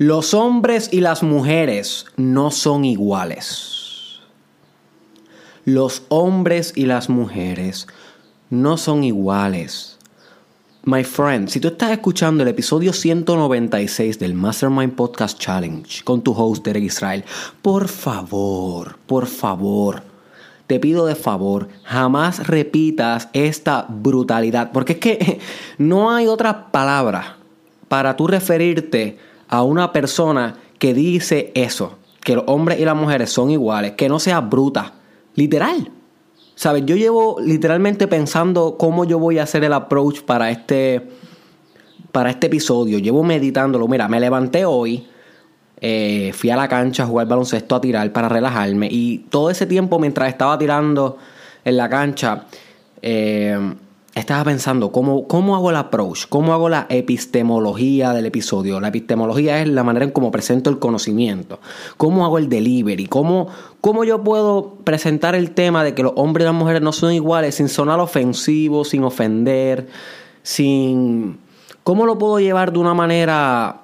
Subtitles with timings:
[0.00, 4.20] Los hombres y las mujeres no son iguales.
[5.64, 7.88] Los hombres y las mujeres
[8.48, 9.98] no son iguales.
[10.84, 16.30] My friend, si tú estás escuchando el episodio 196 del Mastermind Podcast Challenge con tu
[16.30, 17.24] host Derek Israel,
[17.60, 20.04] por favor, por favor,
[20.68, 25.40] te pido de favor, jamás repitas esta brutalidad, porque es que
[25.78, 27.38] no hay otra palabra
[27.88, 33.30] para tú referirte a una persona que dice eso, que los hombres y las mujeres
[33.30, 34.94] son iguales, que no sea bruta,
[35.34, 35.90] literal.
[36.54, 36.84] ¿Sabes?
[36.86, 41.08] Yo llevo literalmente pensando cómo yo voy a hacer el approach para este,
[42.10, 42.98] para este episodio.
[42.98, 43.86] Llevo meditándolo.
[43.86, 45.06] Mira, me levanté hoy,
[45.80, 48.88] eh, fui a la cancha a jugar baloncesto a tirar para relajarme.
[48.90, 51.16] Y todo ese tiempo mientras estaba tirando
[51.64, 52.46] en la cancha,
[53.02, 53.74] eh,
[54.18, 56.26] estaba pensando, ¿cómo, ¿cómo hago el approach?
[56.28, 58.80] ¿Cómo hago la epistemología del episodio?
[58.80, 61.60] La epistemología es la manera en cómo presento el conocimiento.
[61.96, 63.06] ¿Cómo hago el delivery?
[63.06, 63.48] ¿Cómo,
[63.80, 67.12] ¿Cómo yo puedo presentar el tema de que los hombres y las mujeres no son
[67.12, 69.88] iguales sin sonar ofensivo, sin ofender,
[70.42, 71.38] sin...
[71.84, 73.82] ¿Cómo lo puedo llevar de una manera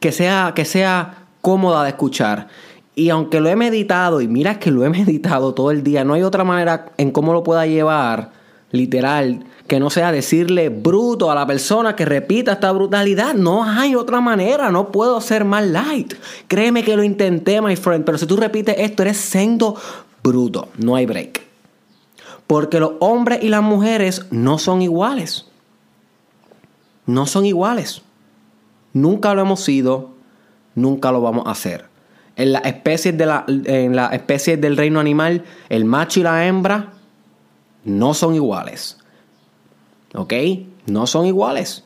[0.00, 2.48] que sea, que sea cómoda de escuchar?
[2.94, 6.14] Y aunque lo he meditado, y mira que lo he meditado todo el día, no
[6.14, 8.37] hay otra manera en cómo lo pueda llevar,
[8.70, 13.34] literal, que no sea decirle bruto a la persona que repita esta brutalidad.
[13.34, 16.14] No hay otra manera, no puedo ser más light.
[16.46, 19.76] Créeme que lo intenté, my friend, pero si tú repites esto, eres siendo
[20.22, 21.42] bruto, no hay break.
[22.46, 25.46] Porque los hombres y las mujeres no son iguales.
[27.04, 28.02] No son iguales.
[28.94, 30.14] Nunca lo hemos sido,
[30.74, 31.86] nunca lo vamos a hacer.
[32.36, 36.92] En de la, en las especies del reino animal, el macho y la hembra
[37.84, 38.98] no son iguales.
[40.14, 40.32] ¿Ok?
[40.86, 41.84] No son iguales.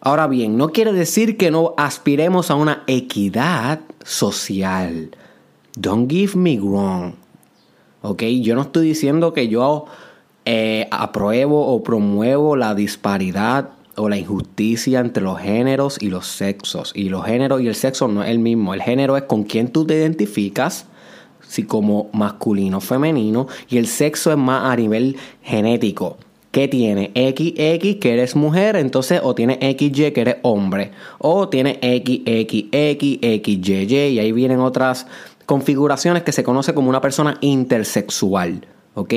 [0.00, 5.16] Ahora bien, no quiere decir que no aspiremos a una equidad social.
[5.76, 7.14] Don't give me wrong.
[8.02, 8.22] ¿Ok?
[8.42, 9.86] Yo no estoy diciendo que yo
[10.44, 16.92] eh, apruebo o promuevo la disparidad o la injusticia entre los géneros y los sexos.
[16.94, 18.74] Y los géneros y el sexo no es el mismo.
[18.74, 20.86] El género es con quien tú te identificas,
[21.54, 26.16] si como masculino o femenino, y el sexo es más a nivel genético.
[26.50, 27.10] ¿Qué tiene?
[27.14, 34.08] XX que eres mujer, entonces o tiene XY que eres hombre, o tiene XXX, XYY,
[34.08, 35.06] y ahí vienen otras
[35.46, 39.14] configuraciones que se conoce como una persona intersexual, ¿ok?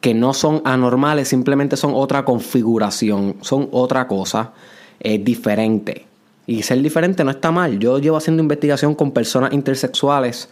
[0.00, 4.52] que no son anormales, simplemente son otra configuración, son otra cosa
[5.00, 6.06] es diferente.
[6.46, 7.78] Y ser diferente no está mal.
[7.78, 10.48] Yo llevo haciendo investigación con personas intersexuales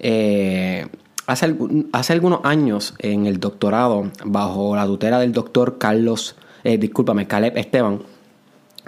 [0.00, 0.86] eh,
[1.26, 1.54] hace,
[1.92, 7.56] hace, algunos años en el doctorado, bajo la tutela del doctor Carlos, eh, discúlpame, Caleb
[7.56, 8.02] Esteban,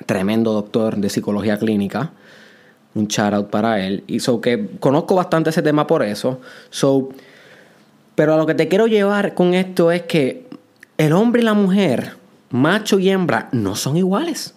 [0.07, 2.13] tremendo doctor de psicología clínica.
[2.95, 4.03] Un shout out para él.
[4.07, 6.41] Y so que conozco bastante ese tema por eso.
[6.71, 7.11] So,
[8.17, 10.49] pero a lo que te quiero llevar con esto es que
[10.99, 12.17] el hombre y la mujer,
[12.51, 14.55] macho y hembra, no son iguales.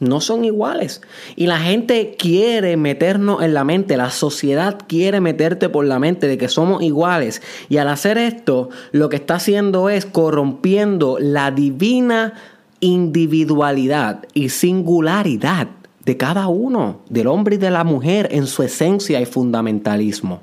[0.00, 1.02] No son iguales.
[1.36, 6.26] Y la gente quiere meternos en la mente, la sociedad quiere meterte por la mente
[6.26, 7.42] de que somos iguales.
[7.68, 12.34] Y al hacer esto, lo que está haciendo es corrompiendo la divina
[12.80, 15.68] individualidad y singularidad
[16.04, 20.40] de cada uno, del hombre y de la mujer en su esencia y fundamentalismo.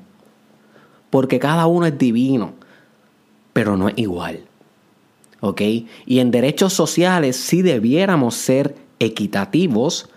[1.10, 2.54] Porque cada uno es divino
[3.58, 4.44] pero no es igual.
[5.40, 5.62] ¿Ok?
[6.06, 10.08] Y en derechos sociales sí debiéramos ser equitativos.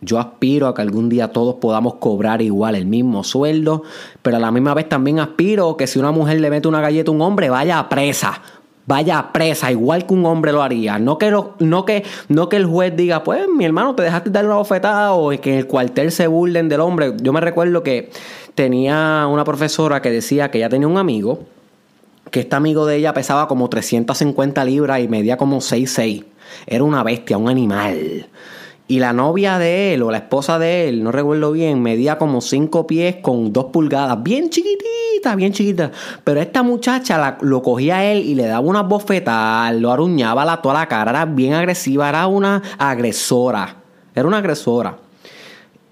[0.00, 3.82] Yo aspiro a que algún día todos podamos cobrar igual el mismo sueldo,
[4.22, 7.10] pero a la misma vez también aspiro que si una mujer le mete una galleta
[7.10, 8.42] a un hombre, vaya a presa.
[8.88, 11.00] Vaya a presa, igual que un hombre lo haría.
[11.00, 14.46] No que, no, que, no que el juez diga, pues mi hermano, te dejaste dar
[14.46, 17.14] una bofetada o que en el cuartel se burlen del hombre.
[17.20, 18.10] Yo me recuerdo que
[18.54, 21.40] tenía una profesora que decía que ella tenía un amigo
[22.30, 26.24] que este amigo de ella pesaba como 350 libras y medía como 6'6.
[26.66, 28.28] Era una bestia, un animal.
[28.88, 32.40] Y la novia de él o la esposa de él, no recuerdo bien, medía como
[32.40, 35.90] 5 pies con 2 pulgadas, bien chiquitita, bien chiquita.
[36.22, 40.62] Pero esta muchacha lo cogía a él y le daba una bofetada, lo aruñaba la,
[40.62, 43.76] toda la cara, era bien agresiva, era una agresora.
[44.14, 44.96] Era una agresora.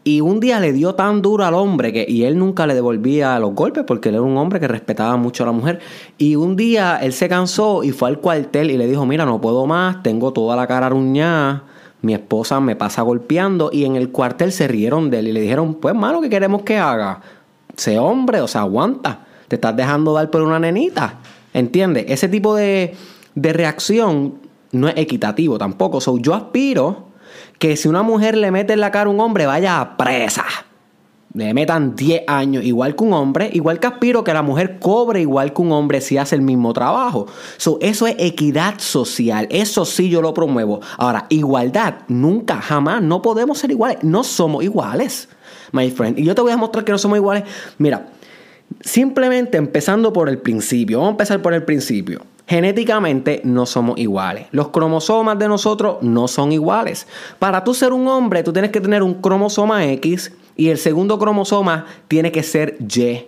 [0.07, 3.39] Y un día le dio tan duro al hombre que, y él nunca le devolvía
[3.39, 5.81] los golpes porque él era un hombre que respetaba mucho a la mujer.
[6.19, 9.41] Y un día él se cansó y fue al cuartel y le dijo, mira, no
[9.41, 11.65] puedo más, tengo toda la cara aruñada,
[12.03, 13.71] mi esposa me pasa golpeando.
[13.73, 16.63] Y en el cuartel se rieron de él y le dijeron, pues malo, ¿qué queremos
[16.65, 17.23] que haga?
[17.75, 19.21] Sé hombre, o sea, aguanta.
[19.49, 21.15] Te estás dejando dar por una nenita.
[21.55, 22.05] ¿Entiendes?
[22.09, 22.95] Ese tipo de,
[23.35, 24.35] de reacción
[24.73, 26.03] no es equitativo tampoco.
[26.03, 27.14] So, yo aspiro
[27.59, 30.45] que si una mujer le mete en la cara a un hombre, vaya a presa.
[31.35, 35.21] Le metan 10 años, igual que un hombre, igual que aspiro que la mujer cobre
[35.21, 37.27] igual que un hombre si hace el mismo trabajo.
[37.57, 40.81] So, eso es equidad social, eso sí yo lo promuevo.
[40.97, 45.29] Ahora, igualdad, nunca, jamás, no podemos ser iguales, no somos iguales,
[45.73, 46.21] my friend.
[46.21, 47.43] Y yo te voy a mostrar que no somos iguales.
[47.79, 48.07] Mira,
[48.81, 52.21] simplemente empezando por el principio, vamos a empezar por el principio.
[52.47, 54.47] Genéticamente no somos iguales.
[54.51, 57.07] Los cromosomas de nosotros no son iguales.
[57.39, 61.19] Para tú ser un hombre, tú tienes que tener un cromosoma X y el segundo
[61.19, 63.27] cromosoma tiene que ser Y.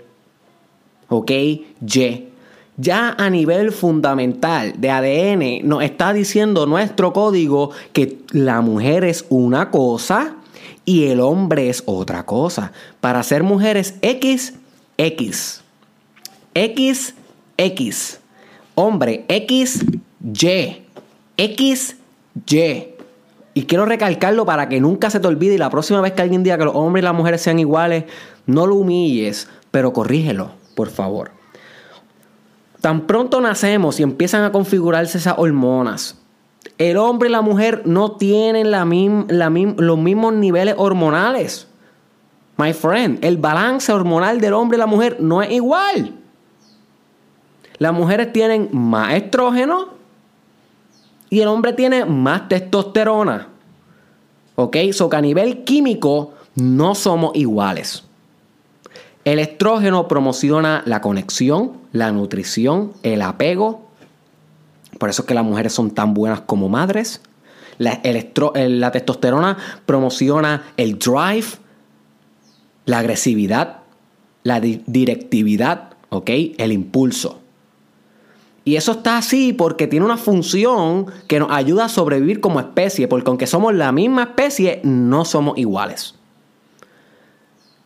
[1.08, 1.30] ¿Ok?
[1.30, 2.28] Y.
[2.76, 9.24] Ya a nivel fundamental de ADN nos está diciendo nuestro código que la mujer es
[9.30, 10.36] una cosa
[10.84, 12.72] y el hombre es otra cosa.
[13.00, 14.54] Para ser mujeres X,
[14.98, 15.62] X.
[16.52, 17.14] X,
[17.56, 18.20] X.
[18.76, 19.84] Hombre, X,
[20.22, 20.86] Y.
[21.38, 21.96] X,
[22.46, 22.88] Y.
[23.54, 26.42] Y quiero recalcarlo para que nunca se te olvide y la próxima vez que alguien
[26.42, 28.04] diga que los hombres y las mujeres sean iguales,
[28.44, 31.30] no lo humilles, pero corrígelo, por favor.
[32.82, 36.18] Tan pronto nacemos y empiezan a configurarse esas hormonas,
[36.76, 41.66] el hombre y la mujer no tienen la los mismos niveles hormonales.
[42.58, 46.14] My friend, el balance hormonal del hombre y la mujer no es igual.
[47.78, 49.88] Las mujeres tienen más estrógeno
[51.28, 53.48] y el hombre tiene más testosterona.
[54.54, 54.76] ¿Ok?
[54.92, 58.04] So que a nivel químico no somos iguales.
[59.24, 63.86] El estrógeno promociona la conexión, la nutrición, el apego.
[64.98, 67.20] Por eso es que las mujeres son tan buenas como madres.
[67.78, 71.46] La, la testosterona promociona el drive,
[72.86, 73.80] la agresividad,
[74.44, 76.30] la directividad, ¿ok?
[76.56, 77.40] El impulso.
[78.66, 83.06] Y eso está así porque tiene una función que nos ayuda a sobrevivir como especie,
[83.06, 86.16] porque aunque somos la misma especie, no somos iguales.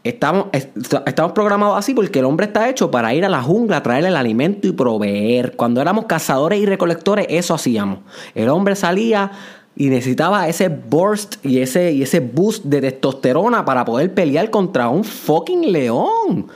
[0.03, 4.07] Estamos, estamos programados así porque el hombre está hecho para ir a la jungla, traer
[4.07, 5.55] el alimento y proveer.
[5.55, 7.99] Cuando éramos cazadores y recolectores, eso hacíamos.
[8.35, 9.33] El hombre salía
[9.77, 14.89] y necesitaba ese burst y ese, y ese boost de testosterona para poder pelear contra
[14.89, 16.49] un fucking león.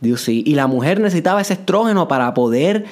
[0.00, 2.86] Y la mujer necesitaba ese estrógeno para poder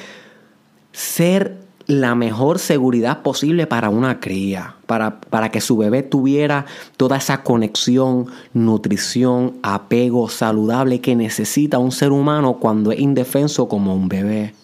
[0.93, 6.67] ser la mejor seguridad posible para una cría, para, para, que su bebé tuviera
[6.99, 13.94] toda esa conexión, nutrición, apego saludable que necesita un ser humano cuando es indefenso como
[13.94, 14.55] un bebé.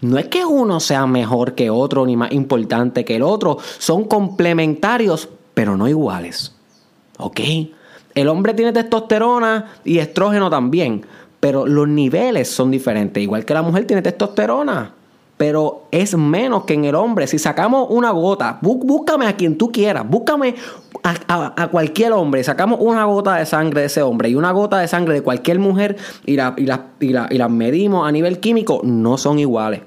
[0.00, 4.04] No es que uno sea mejor que otro ni más importante que el otro, son
[4.04, 6.54] complementarios, pero no iguales.
[7.18, 7.40] ¿Ok?
[8.14, 11.04] El hombre tiene testosterona y estrógeno también,
[11.38, 15.01] pero los niveles son diferentes, igual que la mujer tiene testosterona
[15.42, 17.26] pero es menos que en el hombre.
[17.26, 20.54] Si sacamos una gota, búscame a quien tú quieras, búscame
[21.02, 24.86] a, cualquier hombre, sacamos una gota de sangre de ese hombre y una gota de
[24.86, 25.96] sangre de cualquier mujer
[26.26, 26.52] y las
[27.00, 29.80] y y medimos a nivel químico, no son iguales.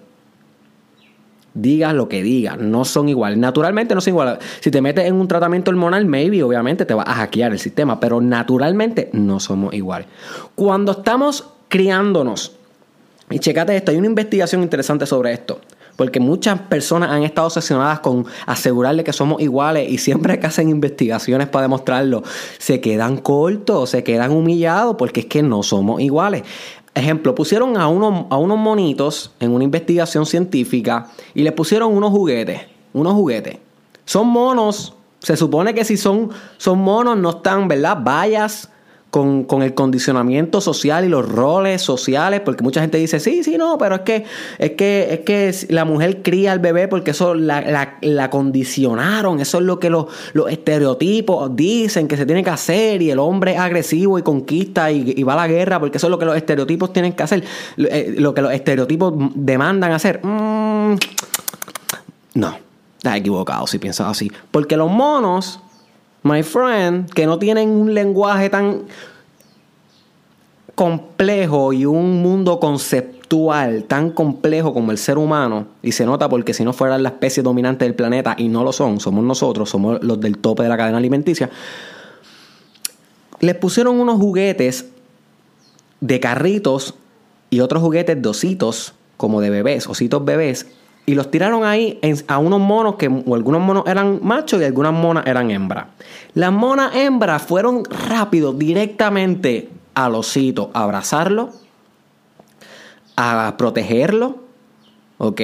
[1.54, 3.38] Digas lo que digas, no son iguales.
[3.38, 4.40] Naturalmente no son iguales.
[4.60, 7.98] Si te metes en un tratamiento hormonal, maybe, obviamente te va a hackear el sistema,
[8.02, 10.10] pero naturalmente no somos iguales.
[10.56, 12.55] Cuando estamos criándonos,
[13.30, 15.60] y checate esto, hay una investigación interesante sobre esto.
[15.95, 20.69] Porque muchas personas han estado obsesionadas con asegurarle que somos iguales y siempre que hacen
[20.69, 22.22] investigaciones para demostrarlo,
[22.57, 26.44] se quedan cortos, se quedan humillados porque es que no somos iguales.
[26.94, 32.11] Ejemplo, pusieron a unos, a unos monitos en una investigación científica y les pusieron unos
[32.11, 32.61] juguetes.
[32.94, 33.57] Unos juguetes.
[34.06, 34.94] Son monos.
[35.19, 37.97] Se supone que si son, son monos no están, ¿verdad?
[38.02, 38.69] Vallas
[39.16, 43.78] con, el condicionamiento social y los roles sociales, porque mucha gente dice, sí, sí, no,
[43.78, 44.26] pero es que,
[44.60, 49.60] es que, es que la mujer cría al bebé porque eso la, la, condicionaron, eso
[49.60, 53.54] es lo que los, los, estereotipos dicen que se tiene que hacer, y el hombre
[53.54, 56.36] es agresivo y conquista y, va a la guerra, porque eso es lo que los
[56.36, 57.42] estereotipos tienen que hacer,
[57.78, 60.19] eh, lo que los estereotipos demandan hacer.
[60.26, 60.98] Mm,
[62.34, 62.57] no,
[62.98, 65.62] estás equivocado si piensas así, porque los monos
[66.25, 68.81] my friend, que no tienen un lenguaje tan
[70.73, 76.55] complejo y un mundo conceptual tan complejo como el ser humano, y se nota porque
[76.55, 80.03] si no fueran la especie dominante del planeta, y no lo son, somos nosotros, somos
[80.03, 81.51] los del tope de la cadena alimenticia,
[83.39, 84.87] les pusieron unos juguetes
[86.01, 86.95] de carritos
[87.51, 90.65] y otros juguetes de ositos, como de bebés, ositos bebés,
[91.06, 95.26] y los tiraron ahí a unos monos que algunos monos eran machos y algunas monas
[95.28, 95.88] eran hembras.
[96.33, 101.52] Las monas hembras fueron rápido directamente al osito a abrazarlo,
[103.16, 104.38] a protegerlo,
[105.18, 105.42] ¿ok?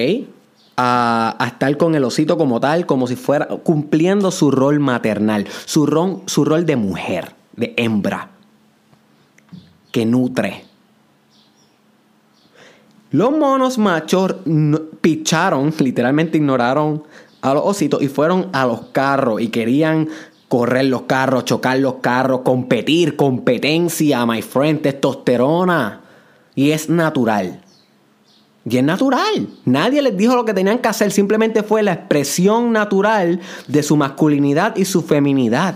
[0.78, 5.86] a, estar con el osito como tal, como si fuera cumpliendo su rol maternal, su
[5.86, 8.30] rol de mujer, de hembra,
[9.92, 10.71] que nutre.
[13.12, 14.36] Los monos machos
[15.02, 17.04] picharon, literalmente ignoraron
[17.42, 20.08] a los ositos y fueron a los carros y querían
[20.48, 26.02] correr los carros, chocar los carros, competir, competencia, my friend, testosterona.
[26.56, 27.62] Y es natural.
[28.66, 29.48] Y es natural.
[29.66, 33.98] Nadie les dijo lo que tenían que hacer, simplemente fue la expresión natural de su
[33.98, 35.76] masculinidad y su feminidad.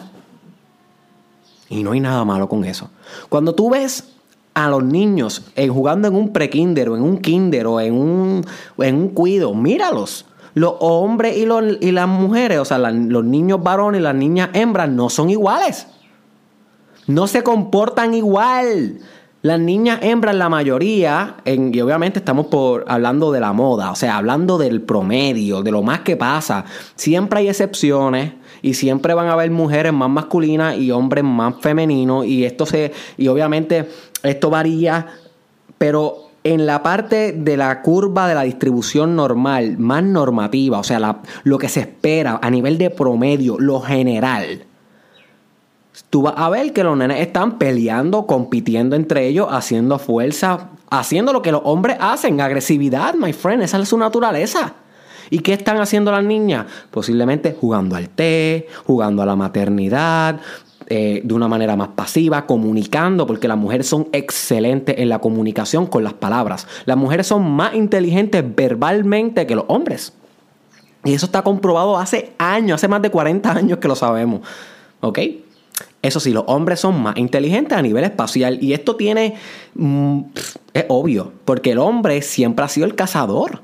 [1.69, 2.89] Y no hay nada malo con eso.
[3.27, 4.14] Cuando tú ves
[4.55, 8.45] a los niños jugando en un prekinder o en un kinder o en un,
[8.79, 10.25] en un cuido, míralos.
[10.55, 14.49] Los hombres y, los, y las mujeres, o sea, los niños varones y las niñas
[14.53, 15.87] hembras no son iguales.
[17.07, 18.99] No se comportan igual.
[19.41, 24.17] Las niñas hembras, la mayoría, y obviamente estamos por, hablando de la moda, o sea,
[24.17, 26.65] hablando del promedio, de lo más que pasa.
[26.95, 28.31] Siempre hay excepciones
[28.63, 32.91] y siempre van a haber mujeres más masculinas y hombres más femeninos y esto se,
[33.17, 33.87] y obviamente
[34.29, 35.07] esto varía,
[35.77, 41.19] pero en la parte de la curva de la distribución normal, más normativa, o sea,
[41.43, 44.65] lo que se espera a nivel de promedio, lo general
[46.09, 51.33] tú vas a ver que los nenes están peleando, compitiendo entre ellos, haciendo fuerza, haciendo
[51.33, 54.73] lo que los hombres hacen, agresividad, my friend, esa es su naturaleza.
[55.29, 56.67] ¿Y qué están haciendo las niñas?
[56.91, 60.39] Posiblemente jugando al té, jugando a la maternidad,
[60.87, 65.87] eh, de una manera más pasiva, comunicando, porque las mujeres son excelentes en la comunicación
[65.87, 66.67] con las palabras.
[66.85, 70.13] Las mujeres son más inteligentes verbalmente que los hombres.
[71.03, 74.41] Y eso está comprobado hace años, hace más de 40 años que lo sabemos.
[75.01, 75.19] ¿Ok?
[76.01, 79.35] Eso sí, los hombres son más inteligentes a nivel espacial y esto tiene...
[79.73, 80.21] Mm,
[80.73, 83.61] es obvio, porque el hombre siempre ha sido el cazador.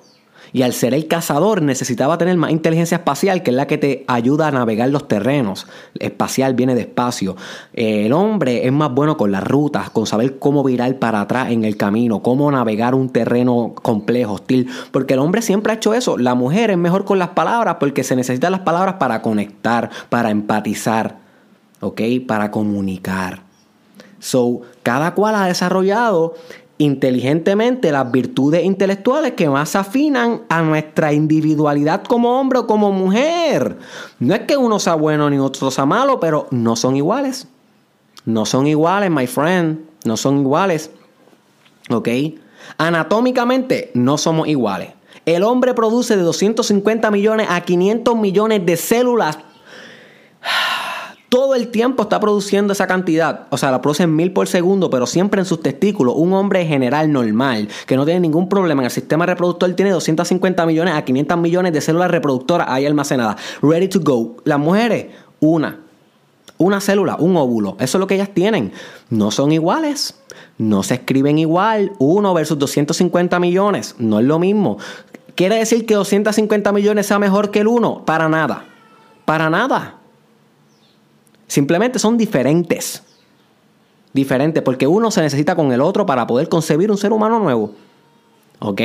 [0.53, 4.03] Y al ser el cazador necesitaba tener más inteligencia espacial, que es la que te
[4.08, 5.67] ayuda a navegar los terrenos.
[6.00, 7.36] Espacial viene de espacio.
[7.74, 11.63] El hombre es más bueno con las rutas, con saber cómo virar para atrás en
[11.63, 14.70] el camino, cómo navegar un terreno complejo, hostil.
[14.91, 16.17] Porque el hombre siempre ha hecho eso.
[16.17, 20.31] La mujer es mejor con las palabras porque se necesitan las palabras para conectar, para
[20.31, 21.22] empatizar.
[21.81, 22.01] ¿ok?
[22.25, 23.41] Para comunicar.
[24.20, 26.36] So, cada cual ha desarrollado
[26.78, 33.78] inteligentemente las virtudes intelectuales que más afinan a nuestra individualidad como hombre o como mujer.
[34.20, 37.48] No es que uno sea bueno ni otro sea malo, pero no son iguales.
[38.25, 39.80] No son iguales, my friend.
[40.06, 40.92] No son iguales.
[41.90, 42.08] ¿Ok?
[42.78, 44.90] Anatómicamente no somos iguales.
[45.25, 49.38] El hombre produce de 250 millones a 500 millones de células
[51.32, 53.48] todo el tiempo está produciendo esa cantidad.
[53.52, 56.16] O sea, la produce en mil por segundo, pero siempre en sus testículos.
[56.18, 60.66] Un hombre general normal, que no tiene ningún problema en el sistema reproductor, tiene 250
[60.66, 63.38] millones a 500 millones de células reproductoras ahí almacenadas.
[63.62, 64.36] Ready to go.
[64.44, 65.06] Las mujeres,
[65.40, 65.80] una.
[66.58, 67.78] Una célula, un óvulo.
[67.80, 68.74] Eso es lo que ellas tienen.
[69.10, 70.20] No son iguales.
[70.58, 71.94] No se escriben igual.
[71.98, 73.96] Uno versus 250 millones.
[74.00, 74.80] No es lo mismo.
[75.36, 78.04] ¿Quiere decir que 250 millones sea mejor que el uno?
[78.04, 78.66] Para nada.
[79.24, 80.00] Para nada.
[81.51, 83.03] Simplemente son diferentes.
[84.13, 87.74] Diferentes, porque uno se necesita con el otro para poder concebir un ser humano nuevo.
[88.60, 88.79] ¿Ok?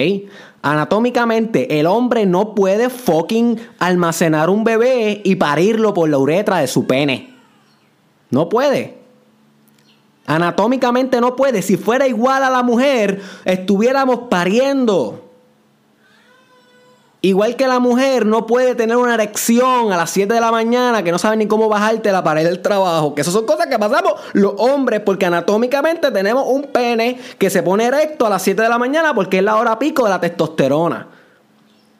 [0.62, 6.66] Anatómicamente, el hombre no puede fucking almacenar un bebé y parirlo por la uretra de
[6.66, 7.36] su pene.
[8.30, 8.98] No puede.
[10.26, 11.62] Anatómicamente no puede.
[11.62, 15.25] Si fuera igual a la mujer, estuviéramos pariendo.
[17.22, 21.02] Igual que la mujer no puede tener una erección a las 7 de la mañana
[21.02, 23.14] que no sabe ni cómo bajarte la pared del trabajo.
[23.14, 27.62] Que esas son cosas que pasamos los hombres porque anatómicamente tenemos un pene que se
[27.62, 30.20] pone erecto a las 7 de la mañana porque es la hora pico de la
[30.20, 31.08] testosterona.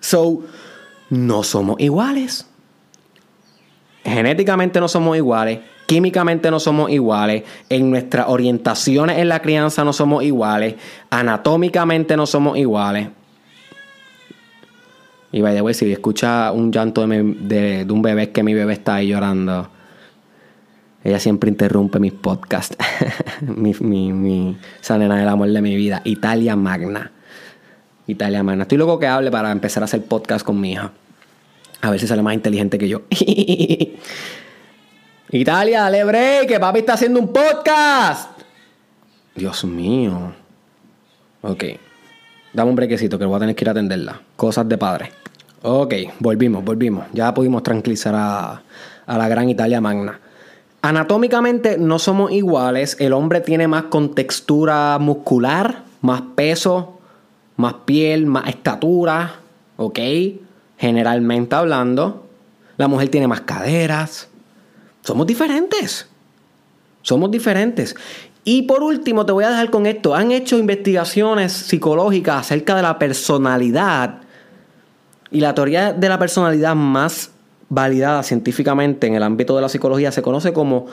[0.00, 0.42] So,
[1.11, 2.46] no somos iguales.
[4.04, 5.61] Genéticamente no somos iguales.
[5.87, 10.75] Químicamente no somos iguales, en nuestras orientaciones en la crianza no somos iguales,
[11.11, 13.08] anatómicamente no somos iguales.
[15.37, 19.09] Y vaya, güey, si escucha un llanto de, un bebé que mi bebé está ahí
[19.09, 19.69] llorando,
[21.05, 22.75] ella siempre interrumpe mis podcasts.
[23.43, 24.57] mi, mi,
[24.88, 26.00] del amor de mi vida.
[26.05, 27.12] Italia Magna.
[28.07, 28.62] Italia Magna.
[28.62, 30.90] Estoy loco que hable para empezar a hacer podcast con mi hija.
[31.83, 33.02] A ver si sale más inteligente que yo.
[35.33, 38.40] Italia, dale break, que papi está haciendo un podcast.
[39.35, 40.33] Dios mío.
[41.43, 41.64] Ok.
[42.55, 44.23] Dame un brequecito que voy a tener que ir a atenderla.
[44.35, 45.12] Cosas de padre.
[45.68, 47.06] Ok, volvimos, volvimos.
[47.12, 48.62] Ya pudimos tranquilizar a,
[49.08, 50.20] la gran Italia Magna.
[50.80, 52.96] Anatómicamente no somos iguales.
[53.00, 57.00] El hombre tiene más contextura muscular, más peso,
[57.56, 59.40] más piel, más estatura.
[59.76, 59.99] ¿ok?
[60.78, 62.28] Generalmente hablando,
[62.76, 64.28] la mujer tiene más caderas.
[65.02, 66.06] Somos diferentes.
[67.02, 67.96] Somos diferentes.
[68.44, 70.14] Y por último, te voy a dejar con esto.
[70.14, 74.20] Han hecho investigaciones psicológicas acerca de la personalidad.
[75.30, 77.30] Y la teoría de la personalidad más
[77.68, 80.87] validada científicamente en el ámbito de la psicología se conoce como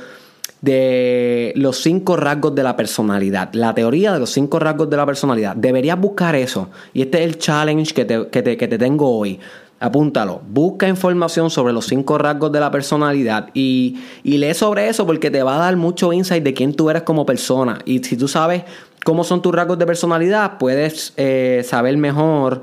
[0.61, 3.53] de los cinco rasgos de la personalidad.
[3.53, 5.55] La teoría de los cinco rasgos de la personalidad.
[5.55, 6.69] Deberías buscar eso.
[6.93, 9.39] Y este es el challenge que te, que te tengo hoy.
[9.83, 10.41] Apúntalo.
[10.47, 15.43] Busca información sobre los cinco rasgos de la personalidad y, lee sobre eso porque te
[15.43, 17.79] va a dar mucho insight de quién tú eres como persona.
[17.83, 18.63] Y si tú sabes
[19.03, 22.61] cómo son tus rasgos de personalidad, puedes eh, saber mejor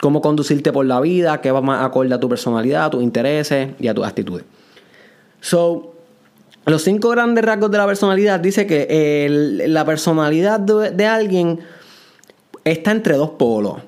[0.00, 3.70] cómo conducirte por la vida, qué va más acorde a tu personalidad, a tus intereses
[3.78, 4.44] y a tus actitudes.
[5.40, 5.94] So,
[6.66, 9.28] los cinco grandes rasgos de la personalidad dice que
[9.66, 11.60] la personalidad de alguien
[12.64, 13.78] está entre dos polos.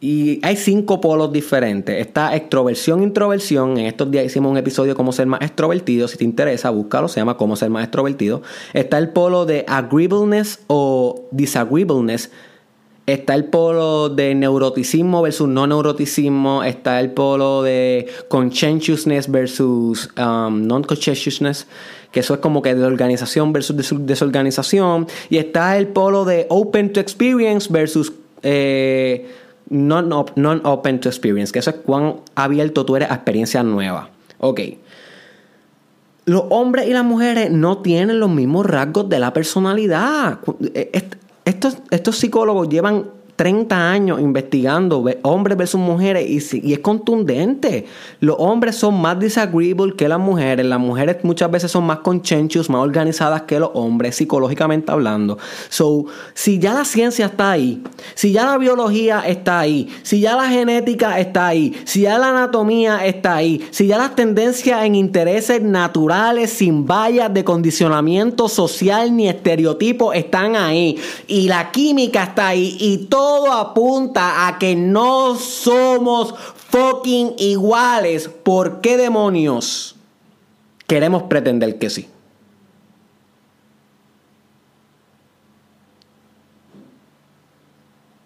[0.00, 2.00] Y hay cinco polos diferentes.
[2.00, 3.78] Está extroversión, introversión.
[3.78, 6.08] En estos días hicimos un episodio cómo ser más extrovertido.
[6.08, 7.06] Si te interesa, búscalo.
[7.06, 8.42] Se llama cómo ser más extrovertido.
[8.72, 12.32] Está el polo de agreeableness o disagreeableness.
[13.12, 16.64] Está el polo de neuroticismo versus no neuroticismo.
[16.64, 21.66] Está el polo de conscientiousness versus um, non-conscientiousness.
[22.10, 23.76] Que eso es como que de organización versus
[24.06, 25.06] desorganización.
[25.28, 28.12] Y está el polo de open to experience versus...
[28.42, 29.28] Eh,
[29.68, 34.08] non-open to experience, que eso es cuán abierto tú eres a experiencias nuevas.
[34.38, 34.60] Ok.
[36.24, 40.38] Los hombres y las mujeres no tienen los mismos rasgos de la personalidad.
[41.44, 43.10] Estos, estos psicólogos llevan
[43.42, 47.86] 30 años investigando hombres versus mujeres y, es contundente.
[48.20, 50.64] Los hombres son más disagreeable que las mujeres.
[50.64, 55.38] Las mujeres muchas veces son más conscientious, más organizadas que los hombres, psicológicamente hablando.
[55.70, 57.82] So, si ya la ciencia está ahí,
[58.14, 62.28] si ya la biología está ahí, si ya la genética está ahí, si ya la
[62.28, 69.16] anatomía está ahí, si ya las tendencias en intereses naturales, sin vallas de condicionamiento social
[69.16, 70.96] ni estereotipo están ahí,
[71.26, 76.34] y la química está ahí, y todo todo apunta a que no somos
[76.68, 78.28] fucking iguales.
[78.28, 79.96] ¿Por qué demonios
[80.86, 82.08] queremos pretender que sí?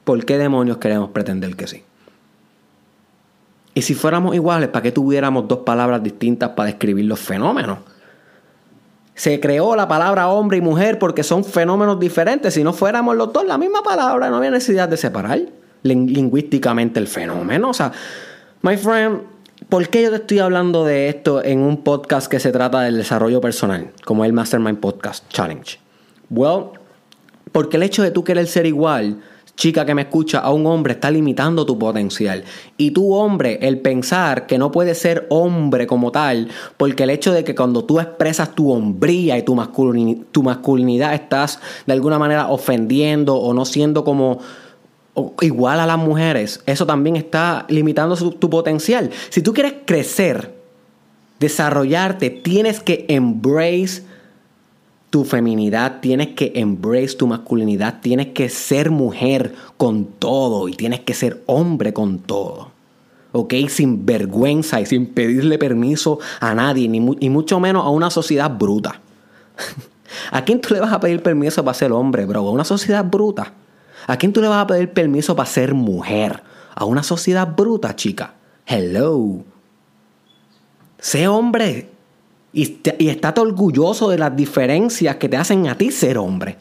[0.02, 1.84] ¿Por qué demonios queremos pretender que sí?
[3.74, 7.78] Y si fuéramos iguales, ¿para qué tuviéramos dos palabras distintas para describir los fenómenos?
[9.16, 12.52] Se creó la palabra hombre y mujer porque son fenómenos diferentes.
[12.52, 15.40] Si no fuéramos los dos la misma palabra, no había necesidad de separar
[15.82, 17.70] lingüísticamente el fenómeno.
[17.70, 17.92] O sea,
[18.60, 19.22] my friend,
[19.70, 22.98] ¿por qué yo te estoy hablando de esto en un podcast que se trata del
[22.98, 25.80] desarrollo personal, como el Mastermind Podcast Challenge?
[26.28, 26.66] Well,
[27.52, 29.22] porque el hecho de tú querer ser igual
[29.56, 32.44] chica que me escucha, a un hombre está limitando tu potencial.
[32.76, 37.32] Y tu hombre, el pensar que no puedes ser hombre como tal, porque el hecho
[37.32, 39.56] de que cuando tú expresas tu hombría y tu,
[40.30, 44.38] tu masculinidad estás de alguna manera ofendiendo o no siendo como
[45.40, 49.10] igual a las mujeres, eso también está limitando tu potencial.
[49.30, 50.54] Si tú quieres crecer,
[51.40, 54.02] desarrollarte, tienes que embrace
[55.16, 61.00] tu feminidad, tienes que embrace tu masculinidad, tienes que ser mujer con todo y tienes
[61.00, 62.70] que ser hombre con todo.
[63.32, 63.54] ¿Ok?
[63.70, 68.50] Sin vergüenza y sin pedirle permiso a nadie, ni y mucho menos a una sociedad
[68.50, 69.00] bruta.
[70.32, 72.40] ¿A quién tú le vas a pedir permiso para ser hombre, bro?
[72.40, 73.54] A una sociedad bruta.
[74.06, 76.42] ¿A quién tú le vas a pedir permiso para ser mujer?
[76.74, 78.34] A una sociedad bruta, chica.
[78.66, 79.42] Hello.
[80.98, 81.88] Sé hombre
[82.52, 86.56] y, y estate orgulloso de las diferencias que te hacen a ti ser hombre.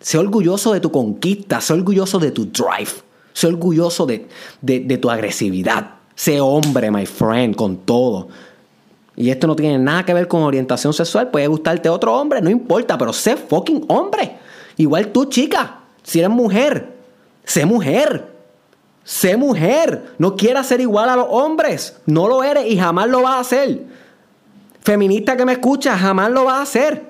[0.00, 2.90] Sé orgulloso de tu conquista, sé orgulloso de tu drive,
[3.32, 4.28] sé orgulloso de,
[4.60, 5.94] de, tu agresividad.
[6.14, 8.28] Sé hombre, my friend, con todo.
[9.16, 11.30] Y esto no tiene nada que ver con orientación sexual.
[11.30, 14.36] Puede gustarte otro hombre, no importa, pero sé fucking hombre.
[14.76, 16.96] Igual tú, chica, si eres mujer,
[17.44, 18.38] sé mujer.
[19.08, 20.12] Sé mujer.
[20.18, 21.96] No quieras ser igual a los hombres.
[22.04, 23.86] No lo eres y jamás lo vas a hacer.
[24.88, 27.04] Feminista que me escucha, jamás lo va a hacer.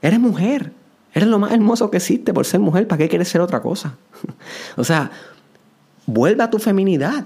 [0.00, 0.70] Eres mujer.
[1.12, 2.86] Eres lo más hermoso que existe por ser mujer.
[2.86, 3.96] ¿Para qué quieres ser otra cosa?
[4.76, 5.10] o sea,
[6.06, 7.24] vuelve a tu feminidad.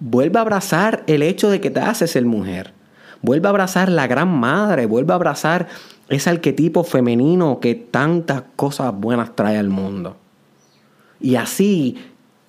[0.00, 2.72] Vuelve a abrazar el hecho de que te haces ser mujer.
[3.22, 4.86] Vuelve a abrazar la gran madre.
[4.86, 5.68] Vuelve a abrazar
[6.08, 10.16] ese arquetipo femenino que tantas cosas buenas trae al mundo.
[11.20, 11.96] Y así,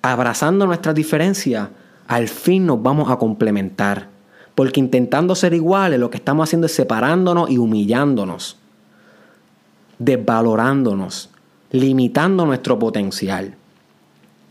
[0.02, 1.68] abrazando nuestras diferencias,
[2.08, 4.09] al fin nos vamos a complementar.
[4.60, 8.58] Porque intentando ser iguales, lo que estamos haciendo es separándonos y humillándonos,
[9.98, 11.30] desvalorándonos,
[11.70, 13.54] limitando nuestro potencial.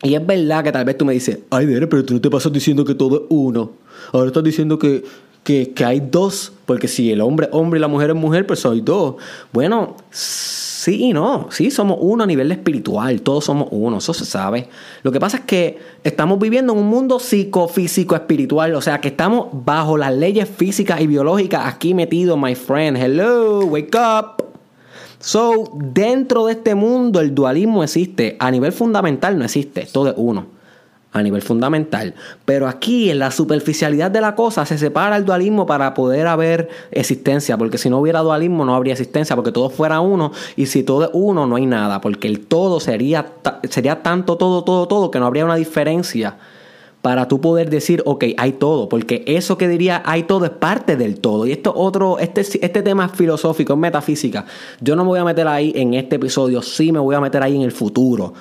[0.01, 2.51] Y es verdad que tal vez tú me dices, ay, pero tú no te pasas
[2.51, 3.73] diciendo que todo es uno.
[4.11, 5.03] Ahora estás diciendo que,
[5.43, 8.47] que, que hay dos, porque si el hombre es hombre y la mujer es mujer,
[8.47, 9.13] pues hay dos.
[9.53, 11.47] Bueno, sí y no.
[11.51, 13.21] Sí, somos uno a nivel espiritual.
[13.21, 13.97] Todos somos uno.
[13.97, 14.69] Eso se sabe.
[15.03, 18.73] Lo que pasa es que estamos viviendo en un mundo psicofísico espiritual.
[18.75, 22.97] O sea, que estamos bajo las leyes físicas y biológicas aquí metidos, my friend.
[22.97, 24.43] Hello, wake up.
[25.19, 28.37] So, dentro de este mundo el dualismo existe.
[28.39, 29.87] A nivel fundamental no existe.
[29.91, 30.58] Todo es uno
[31.11, 32.13] a nivel fundamental.
[32.45, 36.69] Pero aquí, en la superficialidad de la cosa, se separa el dualismo para poder haber
[36.91, 37.57] existencia.
[37.57, 39.35] Porque si no hubiera dualismo, no habría existencia.
[39.35, 40.31] Porque todo fuera uno.
[40.55, 42.01] Y si todo es uno, no hay nada.
[42.01, 43.25] Porque el todo sería,
[43.69, 46.37] sería tanto todo, todo, todo, que no habría una diferencia
[47.01, 50.97] para tú poder decir, ok, hay todo, porque eso que diría hay todo es parte
[50.97, 51.47] del todo.
[51.47, 54.45] Y esto otro, este, este tema es filosófico, es metafísica.
[54.81, 57.41] Yo no me voy a meter ahí en este episodio, sí me voy a meter
[57.41, 58.33] ahí en el futuro.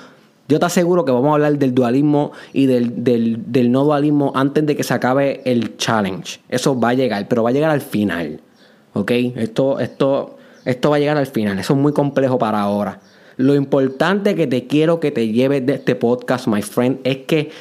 [0.49, 4.75] Yo te aseguro que vamos a hablar del dualismo y del, no dualismo antes de
[4.75, 6.39] que se acabe el challenge.
[6.49, 8.41] Eso va a llegar, pero va a llegar al final.
[8.93, 9.11] ¿Ok?
[9.11, 11.59] Esto, esto, esto va a llegar al final.
[11.59, 12.99] Eso es muy complejo para ahora.
[13.37, 17.51] Lo importante que te quiero que te lleves de este podcast, my friend, es que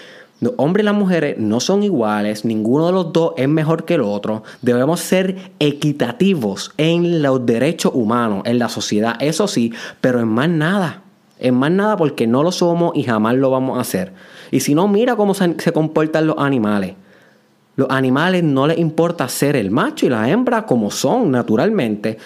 [0.41, 3.95] los hombres y las mujeres no son iguales, ninguno de los dos es mejor que
[3.95, 4.45] el otro.
[4.63, 10.49] Debemos ser equitativos en los derechos humanos, en la sociedad, eso sí, pero en más
[10.49, 11.03] nada.
[11.39, 14.13] En más nada porque no lo somos y jamás lo vamos a hacer.
[14.51, 16.95] Y si no, mira cómo se, comportan los animales.
[17.77, 22.19] Los animales no les importa ser el macho y la hembra como son naturalmente.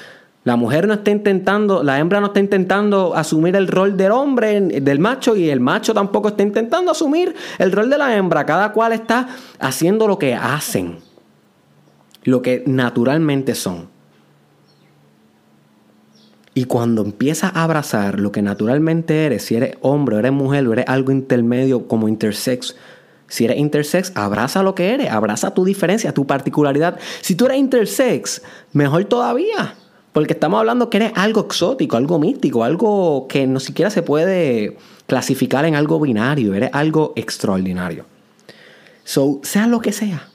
[0.45, 4.61] La mujer no está intentando, la hembra no está intentando asumir el rol del hombre,
[4.61, 8.45] del macho, y el macho tampoco está intentando asumir el rol de la hembra.
[8.45, 9.29] Cada cual está
[9.61, 10.99] haciendo lo que hacen,
[12.25, 13.92] lo que naturalmente son.
[16.55, 20.73] Y cuando empiezas a abrazar lo que naturalmente eres, si eres hombre eres mujer o
[20.75, 22.77] eres algo intermedio como intersex,
[23.27, 26.99] si eres intersex, abraza lo que eres, abraza tu diferencia, tu particularidad.
[27.23, 28.43] Si tú eres intersex,
[28.75, 29.75] mejor todavía,
[30.13, 34.77] porque estamos hablando que eres algo exótico, algo místico, algo que no siquiera se puede
[35.07, 38.05] clasificar en algo binario, eres algo extraordinario.
[39.05, 40.29] So, sea lo que sea,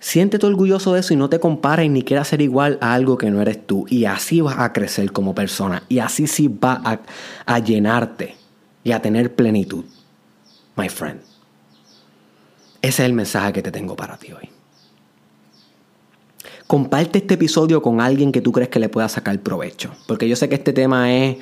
[0.00, 3.30] Siéntete orgulloso de eso y no te compares ni quieras ser igual a algo que
[3.30, 3.84] no eres tú.
[3.88, 5.82] Y así vas a crecer como persona.
[5.88, 7.00] Y así sí va
[7.46, 8.36] a, llenarte
[8.84, 9.84] y a tener plenitud.
[10.76, 11.20] My friend.
[12.80, 14.48] Ese es el mensaje que te tengo para ti hoy.
[16.68, 19.90] Comparte este episodio con alguien que tú crees que le pueda sacar provecho.
[20.06, 21.38] Porque yo sé que este tema es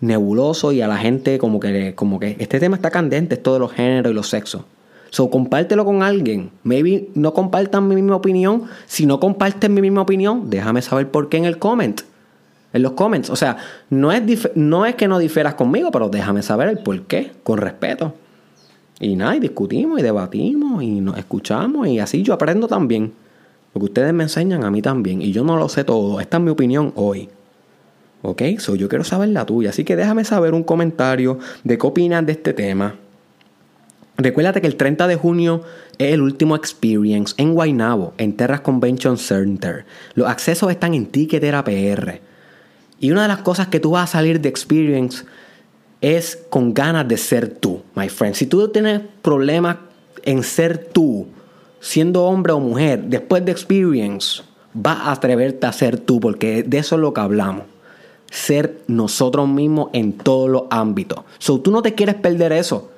[0.00, 3.58] nebuloso y a la gente como que, como que este tema está candente, es todo
[3.58, 4.62] los géneros y los sexos.
[5.10, 6.50] So, compártelo con alguien.
[6.62, 8.64] Maybe no compartan mi misma opinión.
[8.86, 12.02] Si no comparten mi misma opinión, déjame saber por qué en el comment.
[12.72, 13.30] En los comments.
[13.30, 13.56] O sea,
[13.90, 14.22] no es,
[14.54, 18.14] no es que no difieras conmigo, pero déjame saber el por qué, con respeto.
[19.00, 23.12] Y nada, y discutimos y debatimos y nos escuchamos y así yo aprendo también.
[23.72, 25.22] Porque ustedes me enseñan a mí también.
[25.22, 26.20] Y yo no lo sé todo.
[26.20, 27.28] Esta es mi opinión hoy.
[28.22, 28.42] ¿Ok?
[28.58, 29.70] So, yo quiero saber la tuya.
[29.70, 32.96] Así que déjame saber un comentario de qué opinas de este tema.
[34.20, 35.62] Recuérdate que el 30 de junio
[35.96, 39.84] es el último experience en Guaynabo, en Terras Convention Center.
[40.14, 42.20] Los accesos están en Ticketera PR.
[42.98, 45.24] Y una de las cosas que tú vas a salir de experience
[46.00, 48.34] es con ganas de ser tú, my friend.
[48.34, 49.76] Si tú tienes problemas
[50.24, 51.28] en ser tú,
[51.78, 54.42] siendo hombre o mujer, después de experience,
[54.74, 57.66] vas a atreverte a ser tú, porque de eso es lo que hablamos.
[58.32, 61.20] Ser nosotros mismos en todos los ámbitos.
[61.38, 62.97] So, tú no te quieres perder eso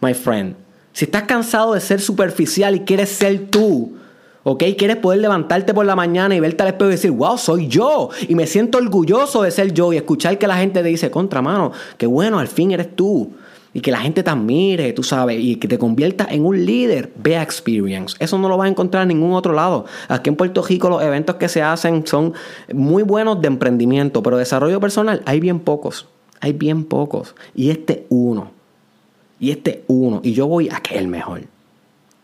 [0.00, 0.56] my friend.
[0.92, 3.96] Si estás cansado de ser superficial y quieres ser tú,
[4.42, 4.64] ¿ok?
[4.76, 8.10] Quieres poder levantarte por la mañana y verte al espejo y decir, wow, soy yo.
[8.28, 11.42] Y me siento orgulloso de ser yo y escuchar que la gente te dice, contra
[11.42, 13.32] mano, que bueno, al fin eres tú.
[13.74, 17.12] Y que la gente te admire, tú sabes, y que te conviertas en un líder.
[17.16, 18.16] Ve a Experience.
[18.18, 19.84] Eso no lo vas a encontrar en ningún otro lado.
[20.08, 22.32] Aquí en Puerto Rico los eventos que se hacen son
[22.72, 26.08] muy buenos de emprendimiento, pero desarrollo personal hay bien pocos.
[26.40, 27.36] Hay bien pocos.
[27.54, 28.57] Y este uno
[29.40, 31.42] y este uno, y yo voy a que es el mejor.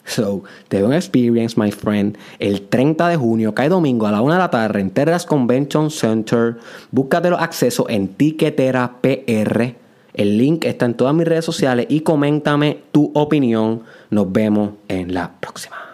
[0.06, 4.20] So, te doy un experience, my friend, el 30 de junio, cae domingo a la
[4.20, 6.56] 1 de la tarde en Terras Convention Center.
[6.90, 9.74] Búscate los accesos en Tiquetera PR.
[10.12, 13.82] El link está en todas mis redes sociales y coméntame tu opinión.
[14.10, 15.93] Nos vemos en la próxima.